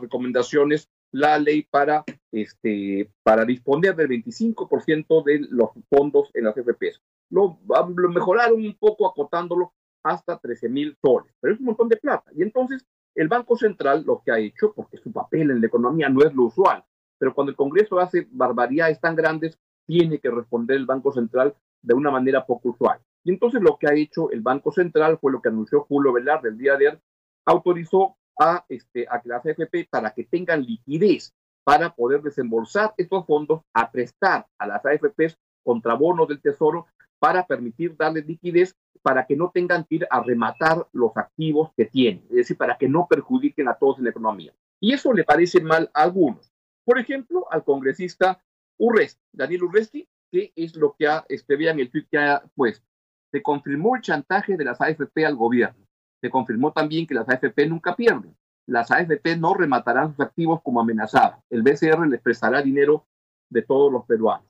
recomendaciones 0.00 0.88
la 1.10 1.38
ley 1.38 1.62
para, 1.62 2.04
este, 2.30 3.10
para 3.22 3.44
disponer 3.44 3.94
del 3.94 4.08
25% 4.08 5.24
de 5.24 5.40
los 5.50 5.70
fondos 5.90 6.30
en 6.32 6.44
las 6.44 6.56
AFPs. 6.56 7.02
Lo, 7.32 7.58
lo 7.96 8.08
mejoraron 8.10 8.62
un 8.62 8.76
poco 8.78 9.08
acotándolo 9.08 9.72
hasta 10.04 10.38
13 10.38 10.68
mil 10.68 10.96
soles, 11.00 11.32
pero 11.40 11.54
es 11.54 11.60
un 11.60 11.66
montón 11.66 11.88
de 11.88 11.96
plata. 11.96 12.30
Y 12.34 12.42
entonces 12.42 12.86
el 13.14 13.28
Banco 13.28 13.56
Central 13.56 14.04
lo 14.06 14.22
que 14.24 14.32
ha 14.32 14.38
hecho, 14.38 14.72
porque 14.74 14.98
su 14.98 15.10
papel 15.10 15.50
en 15.50 15.60
la 15.60 15.66
economía 15.66 16.08
no 16.08 16.22
es 16.22 16.34
lo 16.34 16.44
usual, 16.44 16.84
pero 17.18 17.34
cuando 17.34 17.50
el 17.50 17.56
Congreso 17.56 17.98
hace 17.98 18.28
barbaridades 18.30 19.00
tan 19.00 19.16
grandes, 19.16 19.58
tiene 19.86 20.18
que 20.18 20.30
responder 20.30 20.76
el 20.76 20.86
Banco 20.86 21.10
Central 21.10 21.54
de 21.82 21.94
una 21.94 22.10
manera 22.10 22.44
poco 22.44 22.70
usual. 22.70 23.00
Y 23.24 23.30
entonces 23.30 23.62
lo 23.62 23.78
que 23.78 23.86
ha 23.88 23.94
hecho 23.94 24.30
el 24.30 24.42
Banco 24.42 24.70
Central 24.70 25.18
fue 25.18 25.32
lo 25.32 25.40
que 25.40 25.48
anunció 25.48 25.84
Julio 25.84 26.12
Velarde 26.12 26.50
el 26.50 26.58
día 26.58 26.76
de 26.76 26.88
ayer, 26.88 27.00
autorizó 27.46 28.16
a, 28.38 28.64
este, 28.68 29.06
a 29.08 29.22
las 29.24 29.44
AFP 29.46 29.88
para 29.90 30.12
que 30.12 30.24
tengan 30.24 30.62
liquidez 30.62 31.34
para 31.64 31.94
poder 31.94 32.22
desembolsar 32.22 32.92
estos 32.96 33.24
fondos 33.26 33.62
a 33.72 33.90
prestar 33.90 34.46
a 34.58 34.66
las 34.66 34.84
AFPs 34.84 35.38
contra 35.62 35.94
bonos 35.94 36.28
del 36.28 36.40
Tesoro 36.40 36.86
para 37.22 37.46
permitir 37.46 37.96
darles 37.96 38.26
liquidez 38.26 38.76
para 39.00 39.24
que 39.24 39.36
no 39.36 39.52
tengan 39.54 39.84
que 39.84 39.94
ir 39.94 40.08
a 40.10 40.20
rematar 40.20 40.88
los 40.92 41.16
activos 41.16 41.70
que 41.76 41.84
tienen, 41.84 42.24
es 42.30 42.34
decir, 42.34 42.56
para 42.56 42.76
que 42.76 42.88
no 42.88 43.06
perjudiquen 43.08 43.68
a 43.68 43.74
todos 43.74 43.98
en 43.98 44.04
la 44.04 44.10
economía. 44.10 44.52
Y 44.80 44.92
eso 44.92 45.12
le 45.12 45.22
parece 45.22 45.60
mal 45.60 45.88
a 45.94 46.02
algunos. 46.02 46.52
Por 46.84 46.98
ejemplo, 46.98 47.46
al 47.52 47.62
congresista 47.62 48.42
Urresti, 48.76 49.22
Daniel 49.30 49.62
Urresti, 49.62 50.08
qué 50.32 50.52
es 50.56 50.74
lo 50.74 50.96
que 50.98 51.06
ha, 51.06 51.24
este, 51.28 51.54
vean 51.54 51.78
el 51.78 51.92
tweet 51.92 52.06
que 52.10 52.18
ha 52.18 52.42
puesto. 52.56 52.84
Se 53.30 53.40
confirmó 53.40 53.94
el 53.94 54.02
chantaje 54.02 54.56
de 54.56 54.64
las 54.64 54.80
AFP 54.80 55.24
al 55.24 55.36
gobierno. 55.36 55.86
Se 56.20 56.28
confirmó 56.28 56.72
también 56.72 57.06
que 57.06 57.14
las 57.14 57.28
AFP 57.28 57.68
nunca 57.68 57.94
pierden. 57.94 58.36
Las 58.66 58.90
AFP 58.90 59.36
no 59.36 59.54
rematarán 59.54 60.10
sus 60.10 60.26
activos 60.26 60.60
como 60.62 60.80
amenazadas. 60.80 61.38
El 61.50 61.62
BCR 61.62 62.04
les 62.08 62.20
prestará 62.20 62.62
dinero 62.62 63.06
de 63.48 63.62
todos 63.62 63.92
los 63.92 64.04
peruanos. 64.06 64.48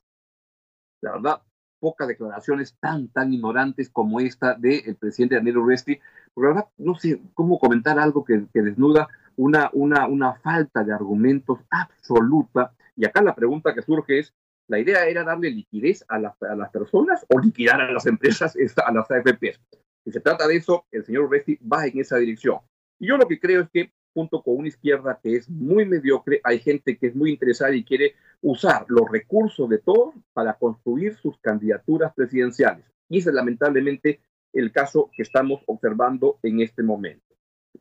La 1.01 1.11
verdad, 1.11 1.43
pocas 1.83 2.07
declaraciones 2.07 2.77
tan, 2.79 3.09
tan 3.09 3.33
ignorantes 3.33 3.89
como 3.89 4.21
esta 4.21 4.53
del 4.53 4.95
presidente 4.95 5.35
Daniel 5.35 5.57
Urresti, 5.57 5.99
porque 6.33 6.47
la 6.47 6.53
verdad 6.53 6.69
no 6.77 6.95
sé 6.95 7.19
cómo 7.33 7.59
comentar 7.59 7.99
algo 7.99 8.23
que, 8.23 8.47
desnuda 8.53 9.09
una, 9.35 9.69
una, 9.73 10.07
una 10.07 10.35
falta 10.35 10.81
de 10.85 10.93
argumentos 10.93 11.59
absoluta. 11.69 12.71
Y 12.95 13.05
acá 13.05 13.21
la 13.21 13.35
pregunta 13.35 13.73
que 13.73 13.81
surge 13.81 14.19
es, 14.19 14.33
¿la 14.69 14.79
idea 14.79 15.05
era 15.07 15.25
darle 15.25 15.51
liquidez 15.51 16.05
a, 16.07 16.15
a 16.15 16.55
las 16.55 16.69
personas 16.71 17.25
o 17.27 17.37
liquidar 17.41 17.81
a 17.81 17.91
las 17.91 18.05
empresas, 18.05 18.55
a 18.55 18.91
las 18.93 19.11
AFPs? 19.11 19.59
Si 20.05 20.11
se 20.13 20.21
trata 20.21 20.47
de 20.47 20.55
eso, 20.55 20.85
el 20.89 21.03
señor 21.03 21.25
Urresti 21.25 21.59
va 21.69 21.85
en 21.85 21.99
esa 21.99 22.15
dirección. 22.15 22.59
Y 22.97 23.07
yo 23.07 23.17
lo 23.17 23.27
que 23.27 23.41
creo 23.41 23.63
es 23.63 23.69
que 23.71 23.91
junto 24.13 24.41
con 24.41 24.57
una 24.57 24.67
izquierda 24.67 25.19
que 25.21 25.35
es 25.35 25.49
muy 25.49 25.85
mediocre, 25.85 26.39
hay 26.43 26.59
gente 26.59 26.97
que 26.97 27.07
es 27.07 27.15
muy 27.15 27.31
interesada 27.31 27.73
y 27.73 27.83
quiere 27.83 28.13
usar 28.41 28.85
los 28.87 29.09
recursos 29.09 29.69
de 29.69 29.79
todos 29.79 30.13
para 30.33 30.53
construir 30.53 31.15
sus 31.15 31.37
candidaturas 31.39 32.13
presidenciales. 32.13 32.85
Y 33.09 33.19
ese 33.19 33.29
es 33.29 33.35
lamentablemente 33.35 34.21
el 34.53 34.71
caso 34.71 35.09
que 35.15 35.23
estamos 35.23 35.61
observando 35.65 36.39
en 36.43 36.61
este 36.61 36.83
momento. 36.83 37.25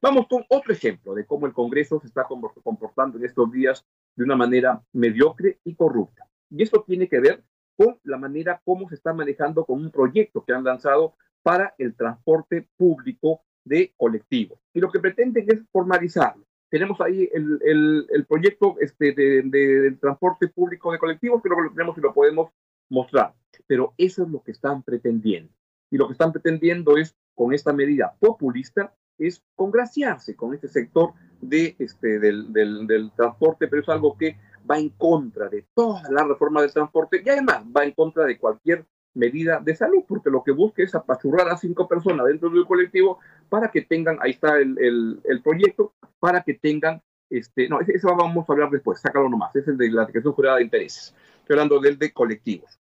Vamos 0.00 0.26
con 0.26 0.44
otro 0.48 0.72
ejemplo 0.72 1.14
de 1.14 1.26
cómo 1.26 1.46
el 1.46 1.52
Congreso 1.52 2.00
se 2.00 2.06
está 2.06 2.26
comportando 2.64 3.18
en 3.18 3.26
estos 3.26 3.52
días 3.52 3.84
de 4.16 4.24
una 4.24 4.36
manera 4.36 4.82
mediocre 4.92 5.58
y 5.64 5.74
corrupta. 5.74 6.26
Y 6.50 6.62
esto 6.62 6.82
tiene 6.86 7.08
que 7.08 7.20
ver 7.20 7.44
con 7.76 7.98
la 8.04 8.18
manera 8.18 8.60
como 8.64 8.88
se 8.88 8.94
está 8.94 9.12
manejando 9.12 9.64
con 9.64 9.80
un 9.80 9.90
proyecto 9.90 10.44
que 10.44 10.52
han 10.52 10.64
lanzado 10.64 11.14
para 11.42 11.74
el 11.78 11.94
transporte 11.94 12.66
público 12.76 13.42
de 13.64 13.92
colectivos. 13.96 14.58
Y 14.72 14.80
lo 14.80 14.90
que 14.90 15.00
pretenden 15.00 15.46
es 15.48 15.60
formalizarlo. 15.70 16.44
Tenemos 16.70 17.00
ahí 17.00 17.28
el, 17.32 18.06
el, 18.10 18.24
proyecto 18.26 18.76
este, 18.80 19.12
de, 19.12 19.42
de, 19.42 19.92
transporte 20.00 20.48
público 20.48 20.90
de 20.90 20.98
colectivos, 20.98 21.42
que 21.42 21.50
lo 21.50 21.56
tenemos 21.70 21.98
y 21.98 22.00
lo 22.00 22.14
podemos 22.14 22.50
mostrar. 22.88 23.34
Pero 23.66 23.92
eso 23.98 24.22
es 24.22 24.30
lo 24.30 24.42
que 24.42 24.52
están 24.52 24.82
pretendiendo. 24.82 25.52
Y 25.90 25.98
lo 25.98 26.06
que 26.06 26.12
están 26.12 26.32
pretendiendo 26.32 26.96
es, 26.96 27.14
con 27.34 27.52
esta 27.52 27.74
medida 27.74 28.14
populista, 28.18 28.94
es 29.18 29.42
congraciarse 29.54 30.34
con 30.34 30.54
este 30.54 30.68
sector 30.68 31.12
de, 31.42 31.76
este, 31.78 32.18
del, 32.18 32.52
del, 32.52 32.86
del 32.86 33.12
transporte, 33.12 33.68
pero 33.68 33.82
es 33.82 33.88
algo 33.90 34.16
que 34.16 34.36
va 34.68 34.78
en 34.78 34.90
contra 34.90 35.48
de 35.48 35.66
toda 35.74 36.02
la 36.10 36.24
reforma 36.24 36.62
del 36.62 36.72
transporte 36.72 37.22
y 37.24 37.28
además 37.28 37.64
va 37.76 37.84
en 37.84 37.92
contra 37.92 38.24
de 38.24 38.38
cualquier 38.38 38.86
medida 39.14 39.60
de 39.60 39.74
salud, 39.74 40.04
porque 40.06 40.30
lo 40.30 40.42
que 40.42 40.52
busca 40.52 40.82
es 40.82 40.94
apachurrar 40.94 41.48
a 41.48 41.56
cinco 41.56 41.86
personas 41.86 42.26
dentro 42.26 42.50
del 42.50 42.66
colectivo 42.66 43.18
para 43.48 43.70
que 43.70 43.82
tengan, 43.82 44.18
ahí 44.20 44.32
está 44.32 44.58
el, 44.58 45.20
el, 45.24 45.42
proyecto, 45.42 45.92
para 46.18 46.42
que 46.42 46.54
tengan, 46.54 47.02
este, 47.30 47.68
no, 47.68 47.80
eso 47.80 48.14
vamos 48.16 48.48
a 48.48 48.52
hablar 48.52 48.70
después, 48.70 49.00
sácalo 49.00 49.28
nomás, 49.28 49.54
es 49.56 49.68
el 49.68 49.76
de 49.76 49.90
la 49.90 50.06
declaración 50.06 50.34
jurada 50.34 50.56
de 50.56 50.64
intereses, 50.64 51.14
estoy 51.40 51.54
hablando 51.54 51.80
del 51.80 51.98
de 51.98 52.12
colectivos. 52.12 52.78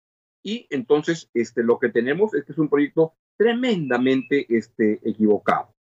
Y 0.42 0.66
entonces, 0.70 1.28
este, 1.34 1.64
lo 1.64 1.78
que 1.80 1.88
tenemos 1.88 2.32
es 2.34 2.44
que 2.44 2.52
es 2.52 2.58
un 2.58 2.68
proyecto 2.68 3.14
tremendamente 3.36 4.46
este, 4.48 5.00
equivocado. 5.02 5.74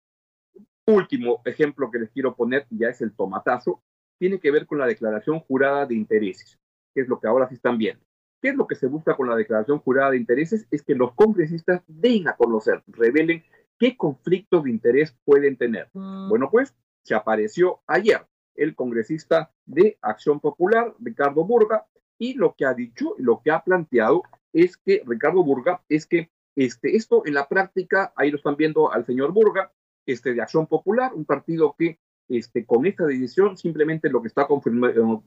Último 0.87 1.41
ejemplo 1.45 1.91
que 1.91 1.99
les 1.99 2.09
quiero 2.11 2.35
poner, 2.35 2.65
ya 2.69 2.87
es 2.87 3.01
el 3.01 3.13
tomatazo, 3.13 3.81
tiene 4.19 4.39
que 4.39 4.51
ver 4.51 4.65
con 4.65 4.77
la 4.77 4.87
declaración 4.87 5.39
jurada 5.41 5.85
de 5.85 5.95
intereses, 5.95 6.57
que 6.93 7.01
es 7.01 7.07
lo 7.09 7.19
que 7.19 7.27
ahora 7.27 7.47
sí 7.49 7.55
están 7.55 7.77
viendo. 7.77 8.05
¿Qué 8.43 8.49
es 8.49 8.55
lo 8.57 8.67
que 8.67 8.75
se 8.75 8.87
busca 8.87 9.15
con 9.15 9.29
la 9.29 9.37
declaración 9.37 9.79
jurada 9.79 10.11
de 10.11 10.17
intereses? 10.17 10.67
Es 10.69 10.83
que 10.83 10.95
los 10.95 11.13
congresistas 11.13 11.81
den 11.87 12.27
a 12.27 12.35
conocer, 12.35 12.83
revelen 12.87 13.41
qué 13.79 13.95
conflictos 13.95 14.65
de 14.65 14.69
interés 14.69 15.15
pueden 15.23 15.55
tener. 15.55 15.87
Mm. 15.93 16.27
Bueno, 16.27 16.49
pues 16.51 16.75
se 17.03 17.15
apareció 17.15 17.79
ayer 17.87 18.27
el 18.55 18.75
congresista 18.75 19.49
de 19.65 19.97
Acción 20.01 20.41
Popular, 20.41 20.93
Ricardo 20.99 21.45
Burga, 21.45 21.87
y 22.19 22.33
lo 22.33 22.53
que 22.53 22.65
ha 22.65 22.73
dicho, 22.73 23.15
lo 23.17 23.39
que 23.41 23.49
ha 23.49 23.63
planteado 23.63 24.23
es 24.51 24.75
que 24.75 25.01
Ricardo 25.07 25.41
Burga, 25.41 25.81
es 25.87 26.05
que 26.05 26.29
este, 26.57 26.97
esto 26.97 27.23
en 27.25 27.35
la 27.35 27.47
práctica, 27.47 28.11
ahí 28.17 28.29
lo 28.29 28.35
están 28.35 28.57
viendo 28.57 28.91
al 28.91 29.05
señor 29.05 29.31
Burga, 29.31 29.71
este, 30.05 30.33
de 30.33 30.41
Acción 30.41 30.67
Popular, 30.67 31.13
un 31.13 31.23
partido 31.23 31.77
que 31.79 31.97
este, 32.27 32.65
con 32.65 32.85
esta 32.85 33.05
decisión 33.05 33.55
simplemente 33.55 34.09
lo 34.09 34.21
que 34.21 34.27
está 34.27 34.47
confirmando, 34.47 35.23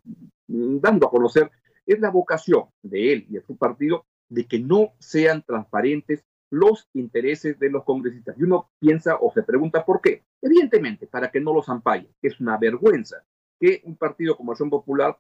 dando 0.47 1.07
a 1.07 1.11
conocer 1.11 1.51
es 1.87 2.01
la 2.01 2.11
vocación 2.11 2.65
de 2.83 3.13
él 3.13 3.27
y 3.29 3.35
de 3.35 3.43
su 3.43 3.57
partido 3.57 4.05
de 4.29 4.47
que 4.47 4.59
no 4.59 4.93
sean 4.99 5.43
transparentes 5.43 6.25
los 6.51 6.89
intereses 6.95 7.59
de 7.59 7.71
los 7.71 7.85
congresistas. 7.85 8.37
Y 8.39 8.45
uno 8.45 8.71
piensa 8.79 9.17
o 9.17 9.33
se 9.33 9.43
pregunta 9.43 9.85
por 9.85 10.01
qué. 10.01 10.25
Evidentemente, 10.43 11.07
para 11.07 11.31
que 11.31 11.41
no 11.41 11.53
los 11.53 11.69
ampalle. 11.69 12.11
Es 12.23 12.41
una 12.41 12.57
vergüenza 12.57 13.25
que 13.59 13.83
un 13.85 13.97
partido 13.97 14.37
como 14.37 14.53
Acción 14.53 14.71
Popular, 14.71 15.19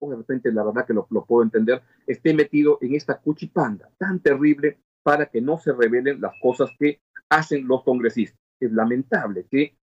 de 0.00 0.16
repente 0.16 0.52
la 0.52 0.64
verdad 0.64 0.86
que 0.86 0.94
lo, 0.94 1.06
puedo 1.06 1.42
entender, 1.42 1.82
esté 2.06 2.34
metido 2.34 2.78
en 2.80 2.94
esta 2.94 3.18
cuchipanda 3.18 3.90
tan 3.98 4.20
terrible 4.20 4.78
para 5.02 5.26
que 5.26 5.40
no 5.40 5.58
se 5.58 5.72
revelen 5.72 6.20
las 6.20 6.32
cosas 6.42 6.70
que 6.78 7.00
hacen 7.28 7.66
los 7.66 7.82
congresistas. 7.84 8.38
Es 8.58 8.72
lamentable 8.72 9.46
que 9.50 9.62
eh, 9.62 9.76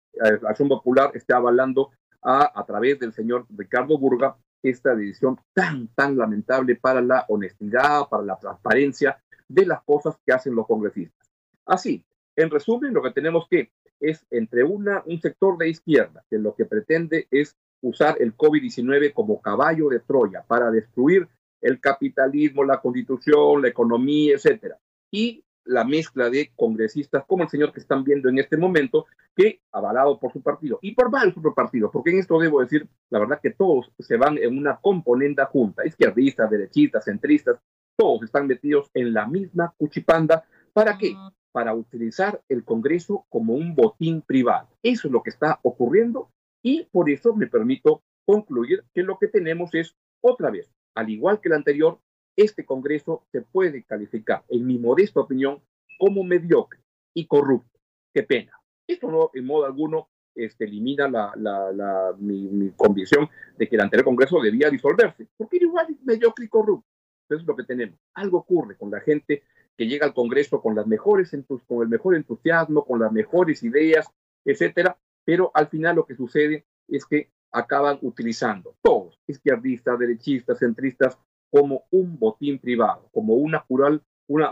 Acción 0.48 0.67
Popular 0.67 1.12
esté 1.13 1.34
avalando 1.34 1.91
a, 2.22 2.60
a 2.60 2.65
través 2.65 3.00
del 3.00 3.13
señor 3.13 3.45
Ricardo 3.50 3.98
Burga 3.98 4.36
esta 4.69 4.95
decisión 4.95 5.38
tan, 5.53 5.88
tan 5.89 6.17
lamentable 6.17 6.75
para 6.75 7.01
la 7.01 7.25
honestidad, 7.29 8.07
para 8.10 8.24
la 8.24 8.38
transparencia 8.38 9.22
de 9.48 9.65
las 9.65 9.84
cosas 9.84 10.15
que 10.25 10.34
hacen 10.34 10.55
los 10.55 10.67
congresistas. 10.67 11.29
Así, 11.65 12.03
en 12.36 12.50
resumen, 12.50 12.93
lo 12.93 13.01
que 13.01 13.12
tenemos 13.12 13.48
que 13.50 13.72
es 14.00 14.25
entre 14.29 14.63
una, 14.63 15.03
un 15.05 15.22
sector 15.22 15.57
de 15.57 15.69
izquierda 15.69 16.24
que 16.29 16.38
lo 16.38 16.55
que 16.55 16.65
pretende 16.65 17.27
es 17.31 17.55
usar 17.81 18.17
el 18.19 18.36
COVID-19 18.36 19.13
como 19.13 19.41
caballo 19.41 19.89
de 19.89 20.00
Troya 20.00 20.43
para 20.43 20.72
destruir 20.72 21.27
el 21.62 21.79
capitalismo, 21.79 22.63
la 22.63 22.81
constitución, 22.81 23.62
la 23.62 23.69
economía, 23.69 24.36
etcétera. 24.36 24.77
Y 25.12 25.43
la 25.65 25.84
mezcla 25.84 26.29
de 26.29 26.51
congresistas 26.55 27.24
como 27.27 27.43
el 27.43 27.50
señor 27.50 27.74
que 27.74 27.79
están 27.79 28.03
viendo 28.03 28.29
en 28.29 28.39
este 28.39 28.57
momento, 28.57 29.05
que 29.36 29.62
avalado 29.72 30.19
por 30.19 30.31
su 30.31 30.41
partido 30.41 30.79
y 30.81 30.93
por 30.93 31.12
varios 31.12 31.38
otros 31.38 31.53
partidos, 31.53 31.91
porque 31.91 32.12
en 32.12 32.19
esto 32.19 32.39
debo 32.39 32.62
decir, 32.62 32.88
la 33.10 33.19
verdad 33.19 33.39
que 33.41 33.51
todos 33.51 33.91
se 34.00 34.17
van 34.17 34.38
en 34.38 34.57
una 34.57 34.77
componenda 34.77 35.45
junta, 35.45 35.86
izquierdistas, 35.86 36.50
derechistas, 36.50 37.05
centristas, 37.05 37.60
todos 37.98 38.24
están 38.24 38.48
metidos 38.48 38.89
en 38.93 39.13
la 39.13 39.25
misma 39.25 39.74
cuchipanda. 39.77 40.45
¿Para 40.74 40.98
qué? 40.98 41.15
Para 41.51 41.74
utilizar 41.74 42.41
el 42.50 42.63
Congreso 42.63 43.25
como 43.29 43.53
un 43.53 43.75
botín 43.75 44.22
privado. 44.22 44.67
Eso 44.84 45.07
es 45.07 45.12
lo 45.12 45.24
que 45.24 45.29
está 45.29 45.60
ocurriendo 45.63 46.29
y 46.62 46.84
por 46.91 47.10
eso 47.10 47.34
me 47.34 47.48
permito 47.48 48.01
concluir 48.25 48.84
que 48.93 49.03
lo 49.03 49.17
que 49.17 49.27
tenemos 49.27 49.74
es, 49.74 49.95
otra 50.22 50.50
vez, 50.50 50.69
al 50.95 51.10
igual 51.10 51.39
que 51.39 51.50
el 51.50 51.55
anterior, 51.55 52.00
este 52.36 52.65
Congreso 52.65 53.25
se 53.32 53.42
puede 53.42 53.84
calificar, 53.84 54.44
en 54.50 54.65
mi 54.65 54.77
modesta 54.77 55.20
opinión, 55.20 55.62
como 55.98 56.24
mediocre 56.24 56.80
y 57.13 57.25
corrupto. 57.25 57.80
Qué 58.13 58.24
pena. 58.24 58.51
Esto 58.88 59.10
no, 59.10 59.32
en 59.34 59.46
modo 59.46 59.65
alguno, 59.65 60.10
este, 60.36 60.65
elimina 60.65 61.08
la, 61.08 62.13
mi, 62.18 62.72
convicción 62.75 63.30
de 63.58 63.68
que 63.68 63.75
el 63.75 63.82
anterior 63.82 64.06
Congreso 64.06 64.39
debía 64.42 64.70
disolverse, 64.70 65.27
porque 65.38 65.58
era 65.58 65.65
igual 65.65 65.98
mediocre 66.04 66.46
y 66.46 66.50
corrupto. 66.50 66.88
Eso 67.30 67.42
es 67.42 67.48
lo 67.48 67.56
que 67.56 67.63
tenemos. 67.63 67.98
Algo 68.13 68.39
ocurre 68.39 68.77
con 68.77 68.92
la 68.92 69.00
gente 69.00 69.44
que 69.77 69.88
llega 69.88 70.06
al 70.06 70.13
Congreso 70.13 70.62
con, 70.62 70.75
con 70.75 71.82
el 71.82 71.89
mejor 71.89 72.15
entusiasmo, 72.15 72.86
con 72.86 73.00
las 73.00 73.12
mejores 73.12 73.63
ideas, 73.63 74.08
etcétera, 74.44 74.98
pero 75.24 75.51
al 75.54 75.68
final 75.68 75.96
lo 75.96 76.06
que 76.06 76.15
sucede 76.15 76.65
es 76.88 77.06
que 77.06 77.30
acaban 77.51 77.98
utilizando 78.01 78.75
todos, 78.82 79.20
izquierdistas, 79.27 79.98
derechistas, 79.98 80.60
centristas, 80.60 81.18
como 81.55 81.85
un 81.91 82.19
botín 82.19 82.59
privado, 82.59 83.07
como 83.13 83.35
una 83.35 83.62
cural, 83.62 84.03
una, 84.27 84.51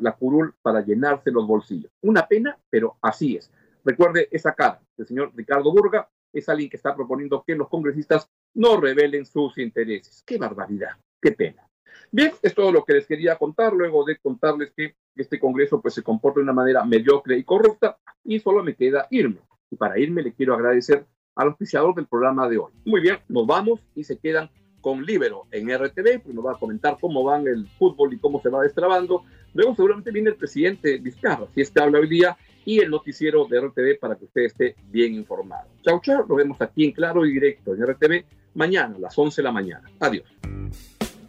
la, 0.00 0.16
curul 0.18 0.54
para 0.62 0.80
llenarse 0.80 1.30
los 1.30 1.46
bolsillos. 1.46 1.92
Una 2.00 2.26
pena, 2.26 2.56
pero 2.70 2.96
así 3.02 3.36
es. 3.36 3.52
Recuerde 3.84 4.28
esa 4.30 4.54
cara 4.54 4.80
del 4.96 5.06
señor 5.06 5.32
Ricardo 5.34 5.70
Burga, 5.70 6.08
es 6.32 6.48
alguien 6.48 6.70
que 6.70 6.78
está 6.78 6.96
proponiendo 6.96 7.44
que 7.46 7.54
los 7.54 7.68
congresistas 7.68 8.30
no 8.54 8.80
revelen 8.80 9.26
sus 9.26 9.58
intereses. 9.58 10.22
¡Qué 10.24 10.38
barbaridad! 10.38 10.92
¡Qué 11.20 11.32
pena! 11.32 11.68
Bien, 12.10 12.32
es 12.40 12.54
todo 12.54 12.72
lo 12.72 12.82
que 12.82 12.94
les 12.94 13.06
quería 13.06 13.36
contar, 13.36 13.74
luego 13.74 14.06
de 14.06 14.16
contarles 14.16 14.72
que 14.74 14.94
este 15.16 15.38
Congreso 15.38 15.82
pues, 15.82 15.92
se 15.92 16.02
comporta 16.02 16.40
de 16.40 16.44
una 16.44 16.54
manera 16.54 16.82
mediocre 16.82 17.36
y 17.36 17.44
corrupta, 17.44 17.98
y 18.24 18.40
solo 18.40 18.64
me 18.64 18.74
queda 18.74 19.06
irme. 19.10 19.40
Y 19.70 19.76
para 19.76 19.98
irme 19.98 20.22
le 20.22 20.32
quiero 20.32 20.54
agradecer 20.54 21.04
al 21.34 21.48
auspiciador 21.48 21.94
del 21.94 22.06
programa 22.06 22.48
de 22.48 22.56
hoy. 22.56 22.72
Muy 22.86 23.02
bien, 23.02 23.18
nos 23.28 23.46
vamos 23.46 23.80
y 23.94 24.04
se 24.04 24.18
quedan 24.18 24.48
con 24.80 25.04
Libero 25.04 25.46
en 25.50 25.68
RTV, 25.68 26.20
pues 26.22 26.34
nos 26.34 26.44
va 26.44 26.52
a 26.52 26.58
comentar 26.58 26.96
cómo 27.00 27.24
van 27.24 27.46
el 27.46 27.66
fútbol 27.78 28.12
y 28.14 28.18
cómo 28.18 28.40
se 28.40 28.48
va 28.48 28.62
destrabando. 28.62 29.24
Luego 29.54 29.74
seguramente 29.74 30.10
viene 30.10 30.30
el 30.30 30.36
presidente 30.36 30.98
Vizcarra, 30.98 31.46
si 31.54 31.60
es 31.60 31.70
que 31.70 31.80
habla 31.80 31.98
hoy 31.98 32.08
día, 32.08 32.36
y 32.64 32.80
el 32.80 32.90
noticiero 32.90 33.46
de 33.46 33.60
RTV 33.60 33.98
para 33.98 34.16
que 34.16 34.26
usted 34.26 34.42
esté 34.42 34.76
bien 34.90 35.14
informado. 35.14 35.68
Chau, 35.82 36.00
chau, 36.02 36.26
nos 36.26 36.36
vemos 36.36 36.60
aquí 36.60 36.84
en 36.84 36.92
Claro 36.92 37.24
y 37.24 37.32
Directo 37.32 37.74
en 37.74 37.86
RTV 37.86 38.24
mañana 38.54 38.96
a 38.96 38.98
las 38.98 39.18
11 39.18 39.40
de 39.40 39.44
la 39.44 39.52
mañana. 39.52 39.90
Adiós. 40.00 40.26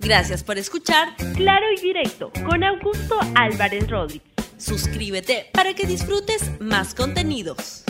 Gracias 0.01 0.43
por 0.43 0.57
escuchar 0.57 1.15
Claro 1.35 1.65
y 1.75 1.81
Directo 1.81 2.31
con 2.45 2.63
Augusto 2.63 3.15
Álvarez 3.35 3.89
Rodríguez. 3.89 4.27
Suscríbete 4.57 5.45
para 5.53 5.73
que 5.73 5.87
disfrutes 5.87 6.59
más 6.59 6.93
contenidos. 6.93 7.85